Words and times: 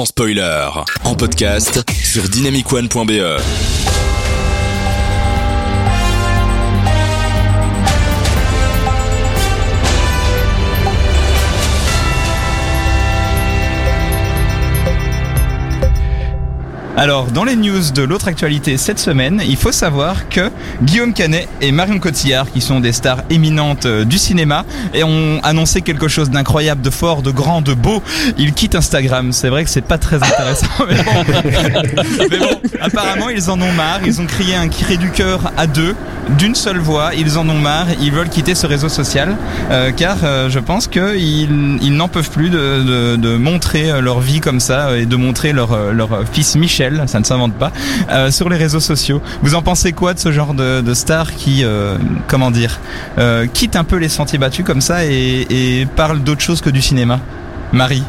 sans 0.00 0.06
spoiler. 0.06 0.68
En 1.04 1.14
podcast 1.14 1.84
sur 2.02 2.26
dynamicone.be. 2.30 3.89
Alors, 17.00 17.30
dans 17.30 17.44
les 17.44 17.56
news 17.56 17.92
de 17.94 18.02
l'autre 18.02 18.28
actualité 18.28 18.76
cette 18.76 18.98
semaine, 18.98 19.40
il 19.48 19.56
faut 19.56 19.72
savoir 19.72 20.28
que 20.28 20.50
Guillaume 20.82 21.14
Canet 21.14 21.48
et 21.62 21.72
Marion 21.72 21.98
Cotillard, 21.98 22.52
qui 22.52 22.60
sont 22.60 22.78
des 22.78 22.92
stars 22.92 23.22
éminentes 23.30 23.86
euh, 23.86 24.04
du 24.04 24.18
cinéma, 24.18 24.66
et 24.92 25.02
ont 25.02 25.40
annoncé 25.42 25.80
quelque 25.80 26.08
chose 26.08 26.28
d'incroyable, 26.28 26.82
de 26.82 26.90
fort, 26.90 27.22
de 27.22 27.30
grand, 27.30 27.62
de 27.62 27.72
beau. 27.72 28.02
Ils 28.36 28.52
quittent 28.52 28.74
Instagram. 28.74 29.32
C'est 29.32 29.48
vrai 29.48 29.64
que 29.64 29.70
c'est 29.70 29.80
pas 29.80 29.96
très 29.96 30.16
intéressant, 30.16 30.66
mais 30.90 32.38
bon. 32.38 32.60
Apparemment, 32.82 33.30
ils 33.30 33.50
en 33.50 33.58
ont 33.62 33.72
marre. 33.72 34.00
Ils 34.04 34.20
ont 34.20 34.26
crié 34.26 34.54
un 34.54 34.68
cri 34.68 34.98
du 34.98 35.10
cœur 35.10 35.52
à 35.56 35.66
deux, 35.66 35.96
d'une 36.36 36.54
seule 36.54 36.80
voix. 36.80 37.12
Ils 37.16 37.38
en 37.38 37.48
ont 37.48 37.58
marre. 37.58 37.86
Ils 38.02 38.12
veulent 38.12 38.28
quitter 38.28 38.54
ce 38.54 38.66
réseau 38.66 38.90
social, 38.90 39.38
euh, 39.70 39.90
car 39.90 40.18
euh, 40.22 40.50
je 40.50 40.58
pense 40.58 40.86
qu'ils 40.86 41.78
ils 41.80 41.94
n'en 41.94 42.08
peuvent 42.08 42.30
plus 42.30 42.50
de, 42.50 43.36
montrer 43.38 44.02
leur 44.02 44.20
vie 44.20 44.40
comme 44.40 44.60
ça 44.60 44.98
et 44.98 45.06
de 45.06 45.16
montrer 45.16 45.54
leur 45.54 45.70
fils 46.30 46.56
Michel, 46.56 46.89
ça 47.06 47.20
ne 47.20 47.24
s'invente 47.24 47.54
pas, 47.54 47.72
euh, 48.10 48.30
sur 48.30 48.48
les 48.48 48.56
réseaux 48.56 48.80
sociaux. 48.80 49.20
Vous 49.42 49.54
en 49.54 49.62
pensez 49.62 49.92
quoi 49.92 50.14
de 50.14 50.18
ce 50.18 50.32
genre 50.32 50.54
de, 50.54 50.94
star 50.94 51.34
qui, 51.34 51.64
euh, 51.64 51.96
comment 52.26 52.50
dire, 52.50 52.80
euh, 53.18 53.46
quitte 53.46 53.76
un 53.76 53.84
peu 53.84 53.96
les 53.96 54.08
sentiers 54.08 54.38
battus 54.38 54.64
comme 54.64 54.80
ça 54.80 55.04
et, 55.04 55.86
parle 55.96 56.20
d'autre 56.20 56.40
chose 56.40 56.60
que 56.60 56.70
du 56.70 56.82
cinéma? 56.82 57.20
Marie 57.72 58.04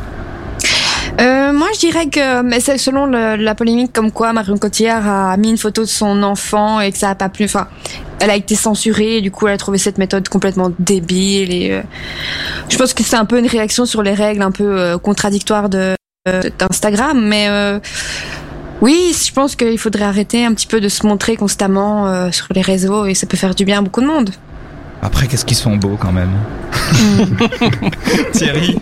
moi, 1.53 1.67
je 1.75 1.79
dirais 1.79 2.07
que, 2.07 2.41
mais 2.41 2.59
c'est 2.59 2.79
selon 2.79 3.05
la 3.05 3.53
polémique, 3.53 3.93
comme 3.93 4.11
quoi 4.11 4.33
Marion 4.33 4.57
Cotillard 4.57 5.07
a 5.07 5.37
mis 5.37 5.51
une 5.51 5.57
photo 5.57 5.81
de 5.81 5.87
son 5.87 6.23
enfant 6.23 6.79
et 6.79 6.91
que 6.91 6.97
ça 6.97 7.11
a 7.11 7.15
pas 7.15 7.29
plu. 7.29 7.45
Enfin, 7.45 7.67
elle 8.19 8.31
a 8.31 8.35
été 8.35 8.55
censurée. 8.55 9.17
Et 9.17 9.21
du 9.21 9.29
coup, 9.29 9.47
elle 9.47 9.53
a 9.53 9.57
trouvé 9.57 9.77
cette 9.77 9.99
méthode 9.99 10.27
complètement 10.29 10.71
débile. 10.79 11.53
Et 11.53 11.83
je 12.69 12.77
pense 12.77 12.95
que 12.95 13.03
c'est 13.03 13.17
un 13.17 13.25
peu 13.25 13.37
une 13.37 13.45
réaction 13.45 13.85
sur 13.85 14.01
les 14.01 14.15
règles 14.15 14.41
un 14.41 14.49
peu 14.49 14.97
contradictoires 14.97 15.69
de 15.69 15.95
euh, 16.27 16.43
d'Instagram. 16.59 17.19
Mais 17.19 17.47
oui, 18.81 19.13
je 19.13 19.31
pense 19.31 19.55
qu'il 19.55 19.77
faudrait 19.77 20.05
arrêter 20.05 20.43
un 20.45 20.53
petit 20.53 20.67
peu 20.67 20.81
de 20.81 20.89
se 20.89 21.05
montrer 21.05 21.35
constamment 21.35 22.07
euh, 22.07 22.31
sur 22.31 22.47
les 22.53 22.61
réseaux 22.61 23.05
et 23.05 23.13
ça 23.13 23.27
peut 23.27 23.37
faire 23.37 23.55
du 23.55 23.63
bien 23.63 23.79
à 23.79 23.81
beaucoup 23.81 24.01
de 24.01 24.07
monde. 24.07 24.31
Après, 25.03 25.27
qu'est-ce 25.27 25.45
qu'ils 25.45 25.57
sont 25.57 25.75
beaux 25.77 25.97
quand 25.99 26.11
même? 26.11 26.31
Thierry? 28.33 28.79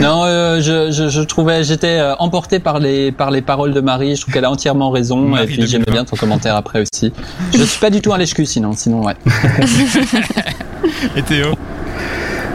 Non, 0.00 0.24
euh, 0.24 0.60
je, 0.60 0.90
je, 0.90 1.08
je 1.08 1.20
trouvais, 1.20 1.62
j'étais 1.62 1.98
euh, 1.98 2.14
emporté 2.16 2.58
par 2.58 2.78
les 2.78 3.12
par 3.12 3.30
les 3.30 3.42
paroles 3.42 3.74
de 3.74 3.80
Marie. 3.80 4.16
Je 4.16 4.22
trouve 4.22 4.34
qu'elle 4.34 4.44
a 4.44 4.50
entièrement 4.50 4.90
raison. 4.90 5.18
Marie 5.18 5.44
et 5.44 5.46
puis 5.46 5.56
2020. 5.58 5.70
j'aimais 5.70 5.92
bien 5.92 6.04
ton 6.04 6.16
commentaire 6.16 6.56
après 6.56 6.80
aussi. 6.80 7.12
Je 7.52 7.62
suis 7.62 7.80
pas 7.80 7.90
du 7.90 8.00
tout 8.00 8.12
un 8.12 8.18
lèche-cul 8.18 8.46
sinon, 8.46 8.72
sinon 8.72 9.04
ouais. 9.04 9.14
et 11.16 11.22
Théo? 11.22 11.54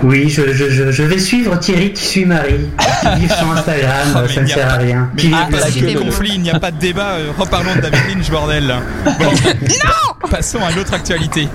Oui, 0.03 0.29
je, 0.29 0.53
je, 0.53 0.69
je, 0.69 0.91
je 0.91 1.03
vais 1.03 1.19
suivre 1.19 1.57
Thierry 1.59 1.93
qui 1.93 2.03
suit 2.03 2.25
Marie. 2.25 2.67
Qui 3.01 3.21
vit 3.21 3.29
sur 3.29 3.51
Instagram, 3.51 4.07
Oh, 4.15 4.27
ça 4.27 4.41
ne 4.41 4.47
sert 4.47 4.69
à 4.73 4.77
rien. 4.77 5.09
Mais 5.13 5.21
Qui 5.21 5.27
il 5.27 5.29
n'y 5.29 5.35
a 5.35 5.45
pas 5.45 5.69
de 5.69 5.97
conflit, 5.99 6.31
il 6.35 6.41
n'y 6.41 6.49
a 6.49 6.59
pas 6.59 6.71
de 6.71 6.77
débat. 6.79 7.11
euh, 7.19 7.31
reparlons 7.37 7.75
de 7.75 7.81
David 7.81 7.99
Lynch, 8.17 8.29
bordel. 8.31 8.73
Bon. 9.05 9.11
non 9.61 10.29
Passons 10.29 10.59
à 10.63 10.71
l'autre 10.71 10.93
actualité. 10.93 11.47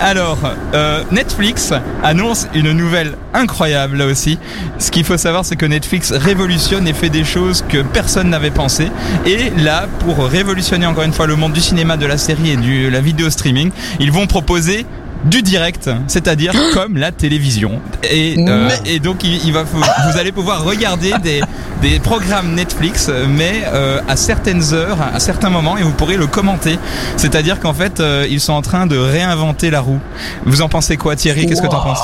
Alors, 0.00 0.38
euh, 0.74 1.02
Netflix 1.10 1.72
annonce 2.04 2.46
une 2.54 2.72
nouvelle 2.72 3.12
incroyable 3.34 3.96
là 3.96 4.06
aussi. 4.06 4.38
Ce 4.78 4.90
qu'il 4.90 5.04
faut 5.04 5.16
savoir, 5.16 5.44
c'est 5.44 5.56
que 5.56 5.66
Netflix 5.66 6.12
révolutionne 6.12 6.86
et 6.86 6.92
fait 6.94 7.10
des 7.10 7.24
choses 7.24 7.64
que 7.68 7.82
personne 7.82 8.30
n'avait 8.30 8.50
pensé. 8.52 8.90
Et 9.26 9.50
là, 9.58 9.86
pour 10.00 10.24
révolutionner 10.26 10.86
encore 10.86 11.04
une 11.04 11.12
fois 11.12 11.26
le 11.26 11.36
monde 11.36 11.52
du 11.52 11.60
cinéma, 11.60 11.96
de 11.96 12.06
la 12.06 12.16
série 12.18 12.50
et 12.50 12.56
de 12.56 12.88
la 12.88 13.00
vidéo 13.00 13.28
streaming, 13.28 13.70
ils 13.98 14.12
vont 14.12 14.26
proposer 14.26 14.86
du 15.24 15.42
direct, 15.42 15.90
c'est-à-dire 16.06 16.52
comme 16.74 16.96
la 16.96 17.12
télévision. 17.12 17.80
Et, 18.10 18.36
euh, 18.38 18.68
et 18.86 18.98
donc 18.98 19.24
il, 19.24 19.44
il 19.46 19.52
va, 19.52 19.64
vous 19.64 20.18
allez 20.18 20.32
pouvoir 20.32 20.64
regarder 20.64 21.12
des, 21.22 21.40
des 21.80 21.98
programmes 22.00 22.54
Netflix, 22.54 23.10
mais 23.28 23.62
euh, 23.66 24.00
à 24.08 24.16
certaines 24.16 24.74
heures, 24.74 24.98
à 25.14 25.20
certains 25.20 25.50
moments, 25.50 25.76
et 25.76 25.82
vous 25.82 25.92
pourrez 25.92 26.16
le 26.16 26.26
commenter. 26.26 26.78
C'est-à-dire 27.16 27.60
qu'en 27.60 27.74
fait, 27.74 28.00
euh, 28.00 28.26
ils 28.28 28.40
sont 28.40 28.52
en 28.52 28.62
train 28.62 28.86
de 28.86 28.96
réinventer 28.96 29.70
la 29.70 29.80
roue. 29.80 30.00
Vous 30.44 30.62
en 30.62 30.68
pensez 30.68 30.96
quoi, 30.96 31.16
Thierry? 31.16 31.46
Qu'est-ce 31.46 31.62
que 31.62 31.66
t'en 31.66 31.82
penses? 31.82 32.02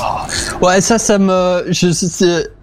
Ouais, 0.61 0.81
ça, 0.81 0.97
ça 0.97 1.17
me, 1.17 1.65
je 1.69 1.91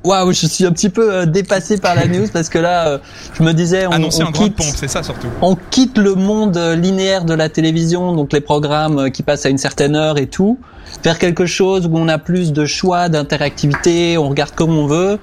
waouh, 0.04 0.32
je 0.32 0.46
suis 0.46 0.66
un 0.66 0.72
petit 0.72 0.88
peu 0.88 1.12
euh, 1.12 1.26
dépassé 1.26 1.78
par 1.78 1.94
la 1.94 2.06
news 2.06 2.26
parce 2.32 2.48
que 2.48 2.58
là, 2.58 2.88
euh, 2.88 2.98
je 3.34 3.42
me 3.42 3.52
disais, 3.52 3.86
on, 3.86 3.92
Annoncé 3.92 4.22
on 4.22 4.26
en 4.26 4.30
grande 4.30 4.46
quitte, 4.48 4.56
pompe, 4.56 4.74
c'est 4.76 4.88
ça 4.88 5.02
surtout. 5.02 5.28
on 5.40 5.56
quitte 5.70 5.98
le 5.98 6.14
monde 6.14 6.56
euh, 6.56 6.74
linéaire 6.74 7.24
de 7.24 7.34
la 7.34 7.48
télévision, 7.48 8.14
donc 8.14 8.32
les 8.32 8.40
programmes 8.40 9.10
qui 9.10 9.22
passent 9.22 9.46
à 9.46 9.48
une 9.48 9.58
certaine 9.58 9.96
heure 9.96 10.18
et 10.18 10.26
tout, 10.26 10.58
vers 11.04 11.18
quelque 11.18 11.46
chose 11.46 11.86
où 11.86 11.96
on 11.96 12.08
a 12.08 12.18
plus 12.18 12.52
de 12.52 12.66
choix, 12.66 13.08
d'interactivité, 13.08 14.18
on 14.18 14.28
regarde 14.28 14.54
comme 14.54 14.76
on 14.76 14.86
veut. 14.86 15.18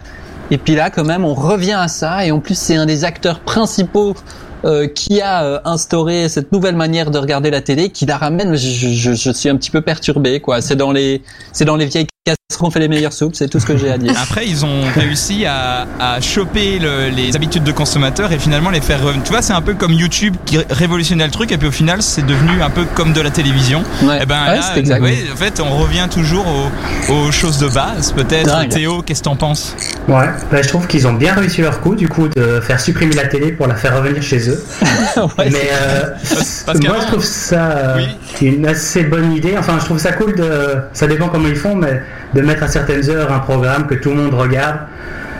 Et 0.52 0.58
puis 0.58 0.76
là, 0.76 0.90
quand 0.90 1.04
même, 1.04 1.26
on 1.26 1.34
revient 1.34 1.78
à 1.80 1.88
ça. 1.88 2.26
Et 2.26 2.32
en 2.32 2.40
plus, 2.40 2.58
c'est 2.58 2.76
un 2.76 2.86
des 2.86 3.06
acteurs 3.06 3.40
principaux 3.42 4.16
euh, 4.66 4.88
qui 4.88 5.22
a 5.22 5.46
euh, 5.46 5.60
instauré 5.64 6.28
cette 6.28 6.52
nouvelle 6.52 6.76
manière 6.76 7.12
de 7.12 7.18
regarder 7.18 7.52
la 7.52 7.62
télé, 7.62 7.90
qui 7.90 8.06
la 8.06 8.18
ramène. 8.18 8.56
Je, 8.56 9.14
je, 9.14 9.32
suis 9.32 9.50
un 9.50 9.56
petit 9.56 9.72
peu 9.72 9.82
perturbé, 9.82 10.40
quoi. 10.40 10.62
C'est 10.62 10.76
dans 10.76 10.92
les, 10.92 11.22
c'est 11.54 11.66
dans 11.66 11.76
les 11.76 11.86
vieilles 11.86 12.08
casseroles 12.36 12.60
qu'on 12.60 12.72
fait 12.72 12.80
les 12.80 12.88
meilleures 12.90 13.14
soupes. 13.14 13.36
C'est 13.36 13.48
tout 13.48 13.60
ce 13.60 13.66
que 13.66 13.78
j'ai 13.78 13.90
à 13.90 13.98
dire. 13.98 14.12
Après, 14.22 14.46
ils 14.46 14.66
ont 14.66 14.82
réussi 14.96 15.46
à, 15.46 15.88
à 16.00 16.20
choper 16.20 16.78
le- 16.80 17.08
les 17.10 17.36
habitudes 17.38 17.64
de 17.64 17.72
consommateurs 17.72 18.32
et 18.34 18.40
finalement 18.40 18.70
les 18.70 18.82
faire 18.82 19.02
revenir. 19.02 19.24
Tu 19.24 19.30
vois, 19.32 19.42
c'est 19.42 19.54
un 19.54 19.62
peu 19.62 19.76
comme 19.76 19.94
YouTube 19.94 20.36
qui 20.46 20.58
ré- 20.58 20.66
révolutionnait 20.70 21.26
le 21.26 21.32
truc 21.32 21.52
et 21.54 21.58
puis 21.58 21.68
au 21.70 21.72
final, 21.72 22.02
c'est 22.02 22.26
devenu 22.26 22.62
un 22.62 22.70
peu 22.70 22.84
comme 22.96 23.14
de 23.14 23.22
la 23.22 23.30
télévision. 23.32 23.84
Ouais, 24.04 24.22
Et 24.24 24.26
ben 24.26 24.42
Ouais, 24.46 24.56
là, 24.58 24.62
c'est 24.74 24.80
exact. 24.82 25.02
ouais, 25.02 25.18
en 25.32 25.38
fait, 25.38 25.62
on 25.62 25.70
revient 25.78 26.08
toujours 26.12 26.46
aux, 27.10 27.14
aux 27.14 27.32
choses 27.32 27.60
de 27.60 27.68
base. 27.70 28.12
Peut-être. 28.12 28.68
Théo, 28.70 29.02
qu'est-ce 29.04 29.20
que 29.20 29.26
t'en 29.26 29.36
penses? 29.38 29.76
Ouais, 30.10 30.28
bah, 30.52 30.62
je 30.62 30.68
trouve 30.68 30.86
qu'ils 30.88 31.08
ont 31.08 31.14
bien 31.14 31.34
réussi 31.36 31.62
leur 31.62 31.80
coup, 31.80 31.96
du 31.96 32.10
coup, 32.10 32.28
de 32.28 32.60
faire 32.60 32.80
supprimer 32.80 33.16
la 33.16 33.28
télé 33.28 33.52
pour 33.54 33.68
la 33.68 33.76
faire 33.76 33.96
revenir 33.96 34.22
chez 34.22 34.50
eux. 34.50 34.62
Ouais, 35.38 35.50
Mais 35.52 35.70
euh, 35.72 36.10
parce 36.66 36.80
moi, 36.82 36.98
je 37.02 37.08
trouve 37.08 37.24
ça 37.24 37.72
euh, 37.72 37.98
Oui. 38.42 38.48
une 38.48 38.66
assez 38.68 39.04
bonne 39.04 39.34
idée. 39.34 39.56
Enfin, 39.58 39.78
je 39.80 39.86
trouve 39.86 39.98
ça 40.00 40.12
cool 40.14 40.36
de. 40.36 40.78
Ça 40.94 41.08
dépend 41.08 41.30
comment 41.30 41.48
ils 41.48 41.56
font, 41.56 41.76
mais 41.76 42.02
de 42.34 42.42
mettre 42.42 42.64
à 42.64 42.68
certaines 42.68 43.10
heures 43.10 43.32
un 43.32 43.40
programme 43.40 43.88
que 43.88 43.96
tout 43.96 44.10
le 44.10 44.16
monde 44.18 44.34
regarde. 44.34 44.78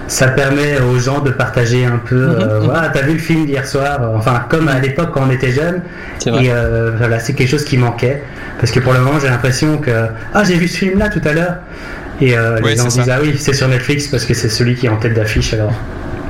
Ça 0.08 0.28
permet 0.28 0.80
aux 0.82 0.98
gens 0.98 1.20
de 1.20 1.30
partager 1.30 1.86
un 1.86 1.98
peu. 2.00 2.16
euh, 2.16 2.60
voilà, 2.62 2.90
t'as 2.90 3.02
vu 3.04 3.14
le 3.14 3.20
film 3.20 3.46
d'hier 3.46 3.68
soir. 3.68 4.00
euh, 4.02 4.16
Enfin, 4.18 4.44
comme 4.50 4.68
à 4.68 4.80
l'époque 4.80 5.12
quand 5.14 5.22
on 5.28 5.30
était 5.30 5.52
jeune. 5.52 5.84
C'est 6.18 6.32
vrai. 6.32 6.46
Et 6.46 6.52
euh, 6.52 6.94
voilà, 6.98 7.20
c'est 7.20 7.34
quelque 7.34 7.50
chose 7.52 7.64
qui 7.64 7.78
manquait. 7.78 8.24
Parce 8.60 8.72
que 8.72 8.80
pour 8.80 8.94
le 8.94 9.00
moment, 9.02 9.20
j'ai 9.20 9.30
l'impression 9.30 9.78
que. 9.78 10.08
Ah, 10.34 10.44
j'ai 10.44 10.56
vu 10.56 10.68
ce 10.68 10.78
film-là 10.78 11.10
tout 11.10 11.22
à 11.26 11.34
l'heure. 11.34 11.58
Et 12.22 12.36
euh, 12.36 12.56
Ouais, 12.60 12.72
les 12.72 12.78
gens 12.78 12.86
disent 12.86 13.06
ça. 13.06 13.16
Ah 13.18 13.20
oui, 13.22 13.36
c'est 13.38 13.54
sur 13.54 13.68
Netflix 13.68 14.08
parce 14.08 14.26
que 14.26 14.34
c'est 14.34 14.50
celui 14.50 14.74
qui 14.74 14.88
est 14.88 14.90
en 14.90 14.98
tête 14.98 15.14
d'affiche. 15.14 15.54
Alors 15.54 15.72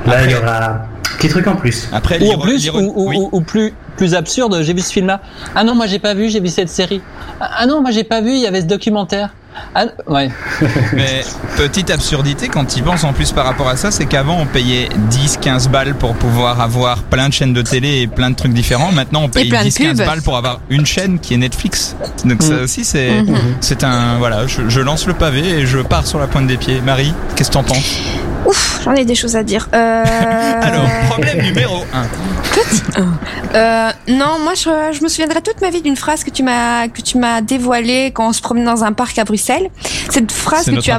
là, 0.06 0.12
Après- 0.14 0.26
il 0.26 0.32
y 0.32 0.36
aura 0.36 0.82
petit 1.18 1.30
truc 1.30 1.48
en 1.48 1.56
plus. 1.56 1.88
Après, 1.94 2.20
Ou 2.22 2.34
en 2.34 2.38
plus, 2.40 2.62
l'iro- 2.64 2.80
ou, 2.82 2.94
ou- 2.96 3.10
oui. 3.10 3.16
ou- 3.18 3.30
ou 3.32 3.42
plus, 3.42 3.74
plus 3.96 4.14
absurde, 4.14 4.60
j'ai 4.62 4.74
vu 4.74 4.82
ce 4.82 4.92
film-là. 4.92 5.22
Ah 5.56 5.64
non, 5.64 5.74
moi 5.74 5.86
j'ai 5.86 6.00
pas 6.00 6.14
vu, 6.14 6.28
j'ai 6.30 6.42
vu 6.42 6.50
cette 6.50 6.70
série. 6.70 7.02
Ah 7.40 7.50
ah 7.60 7.66
non, 7.66 7.82
moi 7.82 7.92
j'ai 7.92 8.04
pas 8.04 8.20
vu, 8.20 8.32
il 8.32 8.40
y 8.42 8.46
avait 8.48 8.60
ce 8.62 8.66
documentaire. 8.68 9.30
Ah, 9.76 9.86
ouais. 10.08 10.30
Mais 10.94 11.24
petite 11.58 11.90
absurdité 11.90 12.48
quand 12.48 12.76
ils 12.78 12.84
pensent 12.84 13.04
en 13.04 13.14
plus 13.14 13.32
par 13.32 13.46
rapport 13.46 13.68
à 13.68 13.76
ça, 13.76 13.92
c'est 13.92 14.06
qu'avant 14.06 14.38
on 14.40 14.46
payait 14.46 14.90
10-15 15.12 15.68
balles 15.70 15.96
pour 15.96 16.14
pouvoir 16.16 16.62
avoir 16.62 17.04
plein 17.04 17.28
de 17.30 17.34
chaînes 17.34 17.54
de 17.54 17.62
télé 17.62 18.02
et 18.02 18.08
plein 18.08 18.30
de 18.30 18.36
trucs 18.36 18.54
différents. 18.54 18.92
Maintenant 18.92 19.24
on 19.24 19.30
paye 19.30 19.50
plein 19.50 19.64
de 19.64 19.70
10-15 19.70 19.98
pubs. 19.98 20.06
balles 20.06 20.22
pour 20.22 20.38
avoir 20.38 20.60
une 20.70 20.86
chaîne 20.86 21.20
qui 21.20 21.34
est 21.34 21.38
Netflix. 21.38 21.96
Donc 22.26 22.42
ça 22.42 22.54
Mm. 22.54 22.64
aussi 22.64 22.86
c'est 22.86 23.22
Mhm. 23.22 23.36
c'est 23.60 23.84
un 23.84 24.18
voilà, 24.18 24.48
je, 24.48 24.70
je 24.70 24.80
lance 24.82 25.08
le 25.08 25.14
pavé 25.14 25.42
et 25.48 25.66
je 25.66 25.80
pars 25.80 26.06
sur 26.08 26.20
la 26.20 26.28
pointe 26.28 26.48
des 26.48 26.58
pieds. 26.58 26.82
Marie, 26.82 27.14
qu'est-ce 27.36 27.50
que 27.50 27.54
t'en 27.54 27.64
penses? 27.64 28.00
Ouf, 28.46 28.82
j'en 28.84 28.94
ai 28.94 29.06
des 29.06 29.16
choses 29.16 29.36
à 29.36 29.44
dire. 29.44 29.68
Euh... 29.74 30.04
Alors 30.62 30.88
problème 31.10 31.42
numéro 31.42 31.84
1 31.94 32.04
Petit 32.52 32.82
un. 32.98 33.14
Euh, 33.56 33.92
non, 34.08 34.40
moi 34.44 34.54
je, 34.56 34.94
je 34.94 35.04
me 35.04 35.08
souviendrai 35.08 35.42
toute 35.42 35.62
ma 35.62 35.70
vie 35.70 35.82
d'une 35.82 35.96
phrase 35.96 36.24
que 36.24 36.30
tu 36.30 36.44
m'as 36.44 36.88
que 36.88 37.02
tu 37.02 37.18
m'as 37.18 37.42
dévoilée 37.42 38.12
quand 38.14 38.30
on 38.30 38.34
se 38.34 38.42
promenait 38.42 38.66
dans 38.66 38.84
un 38.84 38.94
parc 38.94 39.18
à 39.20 39.24
Bruxelles. 39.24 39.70
Cette 40.10 40.32
phrase 40.32 40.66
que 40.66 40.80
tu 40.80 40.92
as 40.92 40.98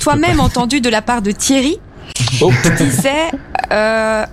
toi-même 0.00 0.40
entendue 0.40 0.80
de 0.80 0.88
la 0.90 1.02
part 1.02 1.22
de 1.22 1.32
Thierry 1.32 1.78
Oh. 2.40 2.50
qui 2.62 2.84
disait 2.84 3.30
euh, 3.72 4.24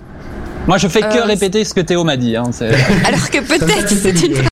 Moi 0.66 0.78
je 0.78 0.88
fais 0.88 1.00
que 1.00 1.18
Euh, 1.18 1.24
répéter 1.24 1.64
ce 1.64 1.74
que 1.74 1.80
Théo 1.80 2.04
m'a 2.04 2.16
dit. 2.16 2.36
Hein, 2.36 2.50
alors 3.06 3.30
que 3.30 3.38
peut-être 3.38 3.88
c'est 3.88 4.26
une 4.26 4.42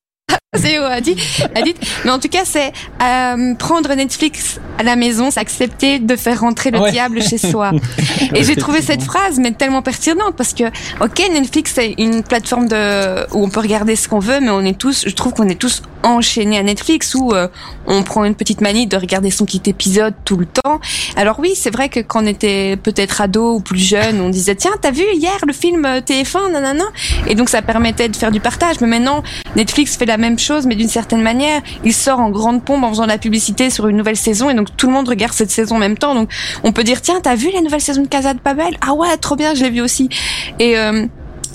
c'est 0.57 0.79
a 0.79 1.01
dit, 1.01 1.17
a 1.55 1.63
dit. 1.63 1.75
Mais 2.05 2.11
en 2.11 2.19
tout 2.19 2.29
cas, 2.29 2.45
c'est 2.45 2.73
euh, 3.03 3.55
prendre 3.55 3.93
Netflix 3.95 4.61
à 4.79 4.83
la 4.83 4.97
maison, 4.97 5.31
c'est 5.31 5.41
accepter 5.41 5.99
de 5.99 6.17
faire 6.17 6.41
rentrer 6.41 6.71
le 6.71 6.91
diable 6.91 7.23
chez 7.23 7.39
soi. 7.39 7.73
Et 8.35 8.45
j'ai 8.45 8.57
trouvé 8.57 8.81
cette 8.81 9.03
phrase 9.03 9.39
mais 9.39 9.53
tellement 9.53 9.83
pertinente 9.83 10.35
parce 10.37 10.55
que 10.55 10.65
ok, 11.01 11.23
Netflix 11.33 11.73
c'est 11.75 11.95
une 11.99 12.23
plateforme 12.23 12.69
de 12.69 13.27
où 13.35 13.45
on 13.45 13.51
peut 13.51 13.61
regarder 13.61 13.97
ce 13.97 14.09
qu'on 14.09 14.21
veut, 14.21 14.41
mais 14.41 14.51
on 14.51 14.61
est 14.61 14.79
tous, 14.79 15.05
je 15.07 15.15
trouve 15.15 15.33
qu'on 15.33 15.49
est 15.49 15.59
tous 15.59 15.83
enchaînés 16.03 16.59
à 16.59 16.63
Netflix 16.63 17.15
où 17.15 17.33
euh, 17.33 17.49
on 17.87 18.03
prend 18.03 18.25
une 18.25 18.35
petite 18.35 18.61
manie 18.61 18.87
de 18.87 18.97
regarder 18.97 19.31
son 19.31 19.45
petit 19.45 19.63
épisode 19.67 20.15
tout 20.25 20.37
le 20.37 20.47
temps. 20.47 20.81
Alors 21.17 21.41
oui, 21.41 21.53
c'est 21.55 21.71
vrai 21.71 21.89
que 21.89 22.01
quand 22.01 22.23
on 22.23 22.27
était 22.27 22.77
peut-être 22.77 23.21
ado 23.21 23.55
ou 23.55 23.61
plus 23.61 23.79
jeune, 23.79 24.21
on 24.21 24.29
disait 24.29 24.55
tiens, 24.55 24.73
t'as 24.81 24.91
vu 24.91 25.05
hier 25.15 25.37
le 25.47 25.53
film 25.53 25.85
euh, 25.85 26.01
TF1, 26.01 26.53
nanana, 26.53 26.85
et 27.27 27.35
donc 27.35 27.49
ça 27.49 27.63
permettait 27.63 28.09
de 28.09 28.17
faire 28.17 28.31
du 28.31 28.41
partage. 28.41 28.81
Mais 28.81 28.87
maintenant, 28.87 29.23
Netflix 29.57 29.97
fait 29.97 30.07
la 30.07 30.17
même 30.17 30.39
chose, 30.39 30.67
mais 30.67 30.75
d'une 30.75 30.89
certaine 30.89 31.23
manière, 31.23 31.63
il 31.85 31.93
sort 31.93 32.21
en 32.21 32.31
grande 32.31 32.65
pompe 32.65 32.85
en 32.85 32.91
faisant 32.91 33.07
la 33.07 33.19
publicité 33.19 33.71
sur 33.71 33.89
une 33.89 33.97
nouvelle 33.97 34.17
saison, 34.17 34.51
et 34.51 34.55
donc 34.55 34.68
tout 34.77 34.87
le 34.87 34.93
monde 34.93 35.09
regarde 35.09 35.33
cette 35.33 35.51
saison 35.51 35.77
en 35.77 35.79
même 35.79 35.99
temps. 35.99 36.15
Donc 36.15 36.31
on 36.65 36.73
peut 36.73 36.85
dire 36.85 37.01
tiens, 37.01 37.21
t'as 37.23 37.35
vu 37.35 37.51
la 37.53 37.61
nouvelle 37.61 37.81
saison 37.81 38.03
de 38.03 38.09
Casa 38.09 38.35
de 38.35 38.41
Papel 38.41 38.77
Ah 38.81 38.95
ouais, 38.95 39.17
trop 39.17 39.37
bien, 39.37 39.55
je 39.55 39.63
l'ai 39.63 39.71
vu 39.71 39.81
aussi. 39.81 40.09
Et 40.59 40.79
euh, 40.79 41.07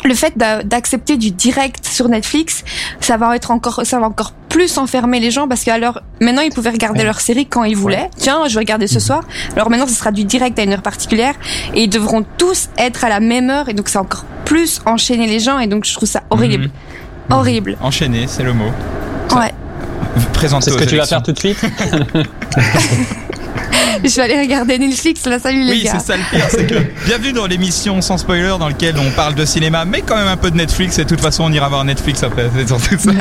le 0.05 0.15
fait 0.15 0.37
d'accepter 0.37 1.17
du 1.17 1.31
direct 1.31 1.85
sur 1.85 2.09
Netflix, 2.09 2.63
ça 2.99 3.17
va 3.17 3.35
être 3.35 3.51
encore, 3.51 3.81
ça 3.85 3.99
va 3.99 4.07
encore 4.07 4.33
plus 4.49 4.77
enfermer 4.77 5.19
les 5.19 5.31
gens 5.31 5.47
parce 5.47 5.63
que 5.63 5.71
alors 5.71 6.01
maintenant 6.21 6.41
ils 6.41 6.51
pouvaient 6.51 6.69
regarder 6.69 7.03
leur 7.03 7.21
série 7.21 7.45
quand 7.45 7.63
ils 7.63 7.75
voulaient. 7.75 8.09
Tiens, 8.17 8.41
je 8.47 8.53
vais 8.53 8.59
regarder 8.59 8.87
ce 8.87 8.95
mhm. 8.95 8.99
soir. 8.99 9.23
Alors 9.55 9.69
maintenant 9.69 9.87
ce 9.87 9.93
sera 9.93 10.11
du 10.11 10.25
direct 10.25 10.59
à 10.59 10.63
une 10.63 10.73
heure 10.73 10.81
particulière 10.81 11.35
et 11.73 11.83
ils 11.83 11.89
devront 11.89 12.23
tous 12.37 12.69
être 12.77 13.03
à 13.03 13.09
la 13.09 13.19
même 13.19 13.49
heure 13.49 13.69
et 13.69 13.73
donc 13.73 13.89
ça 13.89 14.01
encore 14.01 14.25
plus 14.45 14.81
enchaîner 14.85 15.27
les 15.27 15.39
gens 15.39 15.59
et 15.59 15.67
donc 15.67 15.85
je 15.85 15.93
trouve 15.93 16.07
ça 16.07 16.23
horrible, 16.29 16.65
mhm. 16.65 17.35
horrible. 17.35 17.77
Enchaîner, 17.81 18.25
c'est 18.27 18.43
le 18.43 18.53
mot. 18.53 18.71
ouais. 19.35 19.53
Présente. 20.33 20.63
C'est 20.63 20.71
ce 20.71 20.77
que 20.77 20.83
tu 20.83 20.97
vas 20.97 21.05
faire 21.05 21.23
tout 21.23 21.31
de 21.31 21.39
suite? 21.39 21.57
je 24.03 24.15
vais 24.15 24.21
aller 24.21 24.41
regarder 24.41 24.77
Netflix 24.77 25.25
là, 25.25 25.39
salut 25.39 25.63
les 25.63 25.83
gars. 25.83 25.91
Oui, 25.93 25.99
c'est 25.99 26.07
ça 26.07 26.17
le 26.17 26.23
pire, 26.29 26.45
c'est 26.49 26.67
que 26.67 26.75
bienvenue 27.05 27.33
dans 27.33 27.47
l'émission 27.47 28.01
sans 28.01 28.17
spoiler 28.17 28.55
dans 28.59 28.67
laquelle 28.67 28.95
on 28.97 29.11
parle 29.11 29.35
de 29.35 29.45
cinéma, 29.45 29.85
mais 29.85 30.01
quand 30.01 30.15
même 30.15 30.27
un 30.27 30.37
peu 30.37 30.51
de 30.51 30.57
Netflix 30.57 30.97
et 30.99 31.03
de 31.03 31.09
toute 31.09 31.21
façon 31.21 31.45
on 31.45 31.51
ira 31.51 31.69
voir 31.69 31.83
Netflix 31.85 32.23
après, 32.23 32.49
c'est 32.55 32.67
surtout 32.67 32.97
ça. 32.97 33.11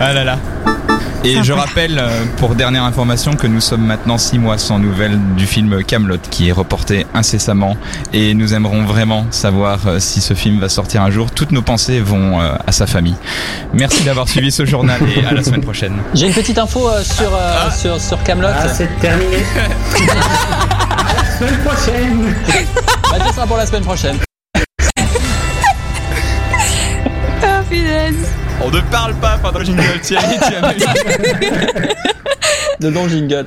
ah 0.00 0.12
là 0.12 0.24
là. 0.24 0.38
Et 1.24 1.42
je 1.42 1.52
rappelle, 1.52 1.98
euh, 1.98 2.24
pour 2.36 2.54
dernière 2.54 2.84
information, 2.84 3.34
que 3.34 3.46
nous 3.46 3.60
sommes 3.60 3.84
maintenant 3.84 4.18
six 4.18 4.38
mois 4.38 4.56
sans 4.56 4.78
nouvelles 4.78 5.18
du 5.36 5.46
film 5.46 5.82
Camelot, 5.82 6.18
qui 6.30 6.48
est 6.48 6.52
reporté 6.52 7.06
incessamment, 7.12 7.76
et 8.12 8.34
nous 8.34 8.54
aimerons 8.54 8.84
vraiment 8.84 9.26
savoir 9.30 9.80
euh, 9.86 9.98
si 9.98 10.20
ce 10.20 10.34
film 10.34 10.60
va 10.60 10.68
sortir 10.68 11.02
un 11.02 11.10
jour. 11.10 11.30
Toutes 11.30 11.50
nos 11.50 11.62
pensées 11.62 12.00
vont 12.00 12.40
euh, 12.40 12.54
à 12.66 12.72
sa 12.72 12.86
famille. 12.86 13.16
Merci 13.72 14.04
d'avoir 14.04 14.28
suivi 14.28 14.52
ce 14.52 14.64
journal 14.64 15.00
et 15.16 15.24
à 15.24 15.32
la 15.32 15.42
semaine 15.42 15.60
prochaine. 15.60 15.94
J'ai 16.14 16.26
une 16.26 16.34
petite 16.34 16.58
info 16.58 16.88
sur, 17.02 17.32
ah. 17.34 17.70
sur 17.70 18.00
sur 18.00 18.22
Camelot. 18.22 18.48
Ah, 18.52 18.68
c'est 18.68 18.88
terminé. 19.00 19.36
à 20.90 21.14
la 21.14 21.38
semaine 21.38 21.58
prochaine. 21.64 22.34
Bah, 23.10 23.18
ça 23.26 23.32
sera 23.32 23.46
pour 23.46 23.56
la 23.56 23.66
semaine 23.66 23.84
prochaine. 23.84 24.16
Ah, 27.42 27.62
on 28.64 28.70
ne 28.70 28.80
parle 28.90 29.14
pas 29.14 29.38
pendant 29.42 29.60
le 29.60 29.64
jingle, 29.64 30.00
Thierry, 30.02 30.36
tu 30.38 30.54
as 30.54 30.74
De 32.80 32.88
long 32.88 33.08
jingle. 33.08 33.46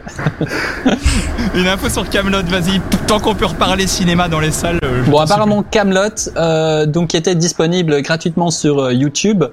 Une 1.55 1.67
info 1.67 1.89
sur 1.89 2.09
Camelot, 2.09 2.43
vas-y. 2.43 2.81
Tant 3.07 3.19
qu'on 3.19 3.33
peut 3.33 3.45
reparler 3.45 3.87
cinéma 3.87 4.27
dans 4.27 4.39
les 4.41 4.51
salles. 4.51 4.79
Euh, 4.83 5.03
bon, 5.03 5.19
apparemment 5.19 5.63
Camelot, 5.63 6.29
euh, 6.35 6.85
donc 6.85 7.09
qui 7.09 7.17
était 7.17 7.35
disponible 7.35 8.01
gratuitement 8.01 8.51
sur 8.51 8.79
euh, 8.79 8.93
YouTube, 8.93 9.45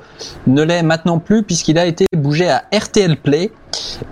ne 0.46 0.62
l'est 0.62 0.82
maintenant 0.82 1.18
plus 1.18 1.44
puisqu'il 1.44 1.78
a 1.78 1.86
été 1.86 2.06
bougé 2.16 2.50
à 2.50 2.64
RTL 2.72 3.16
Play. 3.16 3.52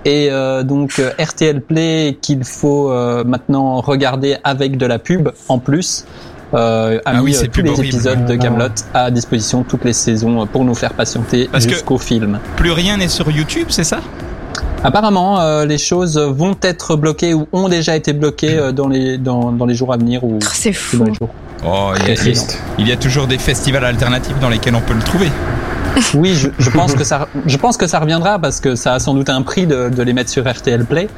Et 0.05 0.29
euh, 0.31 0.63
donc 0.63 1.01
RTL 1.19 1.61
Play 1.61 2.19
qu'il 2.21 2.45
faut 2.45 2.93
maintenant 3.25 3.81
regarder 3.81 4.37
avec 4.45 4.77
de 4.77 4.87
la 4.87 4.99
pub 4.99 5.31
en 5.49 5.59
plus 5.59 6.05
euh, 6.55 6.99
a 6.99 7.11
ah 7.11 7.23
mis 7.23 7.37
euh, 7.37 7.47
tous 7.53 7.63
les 7.63 7.81
épisodes 7.81 8.25
de 8.25 8.37
Camelot 8.37 8.69
à 8.95 9.11
disposition 9.11 9.65
toutes 9.65 9.85
les 9.85 9.93
saisons 9.93 10.43
euh, 10.43 10.45
pour 10.47 10.65
nous 10.65 10.75
faire 10.75 10.93
patienter 10.93 11.49
jusqu'au 11.55 11.99
film. 11.99 12.39
Plus 12.57 12.71
rien 12.71 12.97
n'est 12.97 13.09
sur 13.09 13.31
YouTube, 13.31 13.67
c'est 13.71 13.85
ça? 13.85 14.01
Apparemment, 14.85 15.41
euh, 15.41 15.65
les 15.65 15.79
choses 15.79 16.19
vont 16.19 16.57
être 16.63 16.95
bloquées 16.95 17.35
ou 17.35 17.49
ont 17.53 17.69
déjà 17.69 17.97
été 17.97 18.13
bloquées 18.13 18.71
dans 18.73 18.87
les 18.87 19.19
dans, 19.19 19.51
dans 19.51 19.67
les 19.67 19.75
jours 19.75 19.93
à 19.93 19.97
venir 19.97 20.23
ou 20.23 20.39
c'est 20.41 20.73
fou. 20.73 21.05
Oh, 21.67 21.93
il, 21.99 22.09
y 22.09 22.13
a, 22.13 22.33
il 22.79 22.89
y 22.89 22.93
a 22.93 22.97
toujours 22.97 23.27
des 23.27 23.39
festivals 23.39 23.85
alternatifs 23.85 24.39
dans 24.39 24.51
lesquels 24.51 24.75
on 24.75 24.81
peut 24.81 24.95
le 24.95 25.03
trouver. 25.03 25.31
Oui, 26.15 26.35
je, 26.35 26.49
je, 26.59 26.69
pense 26.69 26.95
que 26.95 27.05
ça, 27.05 27.27
je 27.47 27.57
pense 27.57 27.79
que 27.79 27.87
ça 27.87 28.01
reviendra 28.01 28.39
parce 28.39 28.61
que 28.61 28.75
ça 28.75 28.93
a 28.93 28.99
sans 28.99 29.15
doute 29.15 29.31
un 29.31 29.41
prix 29.41 29.67
de, 29.67 29.89
de 29.89 30.03
les 30.03 30.13
mettre 30.13 30.29
sur 30.29 30.47
RTL 30.47 30.85
Play 30.85 31.09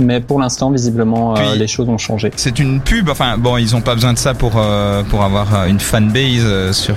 mais 0.00 0.20
pour 0.20 0.40
l'instant 0.40 0.70
visiblement 0.70 1.36
euh, 1.36 1.54
les 1.54 1.66
choses 1.66 1.88
ont 1.88 1.98
changé. 1.98 2.30
C'est 2.36 2.58
une 2.58 2.80
pub, 2.80 3.08
enfin 3.08 3.36
bon 3.38 3.56
ils 3.56 3.74
ont 3.76 3.80
pas 3.80 3.94
besoin 3.94 4.12
de 4.12 4.18
ça 4.18 4.34
pour 4.34 4.52
euh, 4.56 5.02
pour 5.04 5.22
avoir 5.22 5.54
euh, 5.54 5.66
une 5.66 5.80
fanbase 5.80 6.72
sur 6.72 6.96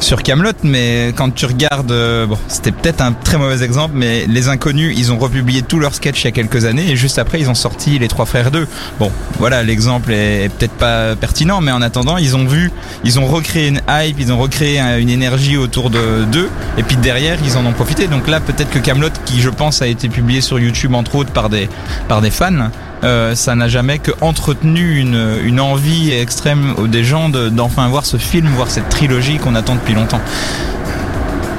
sur 0.00 0.22
Camelot, 0.22 0.52
mais 0.62 1.12
quand 1.16 1.34
tu 1.34 1.46
regardes, 1.46 1.92
bon 2.28 2.38
c'était 2.48 2.72
peut-être 2.72 3.00
un 3.00 3.12
très 3.12 3.38
mauvais 3.38 3.64
exemple, 3.64 3.94
mais 3.96 4.26
les 4.26 4.48
inconnus 4.48 4.94
ils 4.96 5.12
ont 5.12 5.18
republié 5.18 5.62
tous 5.62 5.78
leurs 5.78 5.94
sketchs 5.94 6.22
il 6.22 6.26
y 6.26 6.28
a 6.28 6.32
quelques 6.32 6.64
années 6.64 6.90
et 6.90 6.96
juste 6.96 7.18
après 7.18 7.40
ils 7.40 7.50
ont 7.50 7.54
sorti 7.54 7.98
les 7.98 8.08
trois 8.08 8.26
frères 8.26 8.50
d'eux. 8.50 8.66
Bon 8.98 9.10
voilà 9.38 9.62
l'exemple 9.62 10.12
est, 10.12 10.50
peut-être 10.50 10.74
pas 10.74 11.16
pertinent, 11.16 11.60
mais 11.60 11.72
en 11.72 11.82
attendant 11.82 12.16
ils 12.16 12.36
ont 12.36 12.46
vu, 12.46 12.70
ils 13.04 13.18
ont 13.18 13.26
recréé 13.26 13.68
une 13.68 13.80
hype, 13.88 14.16
ils 14.18 14.32
ont 14.32 14.38
recréé 14.38 14.80
une 14.80 15.10
énergie 15.10 15.56
autour 15.56 15.90
de 15.90 16.24
d'eux 16.30 16.48
et 16.78 16.82
puis 16.82 16.96
derrière 16.96 17.38
ils 17.44 17.56
en 17.56 17.66
ont 17.66 17.72
profité. 17.72 18.06
Donc 18.06 18.28
là 18.28 18.40
peut-être 18.40 18.70
que 18.70 18.78
Camelot 18.78 19.10
qui 19.24 19.40
je 19.40 19.50
pense 19.50 19.82
a 19.82 19.86
été 19.86 20.08
publié 20.08 20.40
sur 20.40 20.58
YouTube 20.58 20.94
entre 20.94 21.16
autres 21.16 21.30
par 21.30 21.48
des 21.48 21.68
par 22.08 22.20
des 22.20 22.30
fans, 22.30 22.70
euh, 23.02 23.34
ça 23.34 23.54
n'a 23.54 23.68
jamais 23.68 23.98
que 23.98 24.12
entretenu 24.20 24.98
une, 24.98 25.38
une 25.44 25.60
envie 25.60 26.12
extrême 26.12 26.74
des 26.88 27.04
gens 27.04 27.28
d'enfin 27.28 27.88
voir 27.88 28.06
ce 28.06 28.16
film, 28.16 28.48
voir 28.48 28.70
cette 28.70 28.88
trilogie 28.88 29.38
qu'on 29.38 29.54
attend 29.54 29.74
depuis 29.74 29.94
longtemps. 29.94 30.20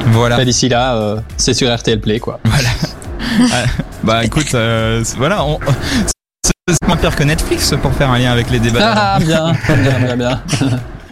Voilà. 0.08 0.38
Bah, 0.38 0.46
d'ici 0.46 0.70
là, 0.70 0.96
euh, 0.96 1.20
c'est 1.38 1.54
sur 1.54 1.74
RTL 1.74 2.00
Play, 2.00 2.20
quoi. 2.20 2.40
Voilà. 2.44 2.70
Ah, 3.52 3.64
bah 4.04 4.24
écoute, 4.24 4.54
euh, 4.54 5.04
voilà, 5.18 5.44
c'est 6.44 6.88
moins 6.88 6.98
pire 6.98 7.16
que 7.16 7.24
Netflix 7.24 7.74
pour 7.82 7.94
faire 7.94 8.10
un 8.10 8.20
lien 8.20 8.32
avec 8.32 8.50
les 8.50 8.60
débats. 8.60 8.80
Ah, 8.82 9.20
bien, 9.20 9.54
bien, 9.68 10.00
bien, 10.00 10.18
bien. 10.18 10.42